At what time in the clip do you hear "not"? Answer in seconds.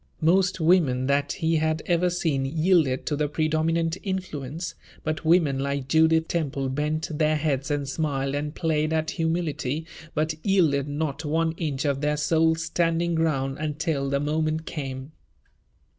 10.87-11.23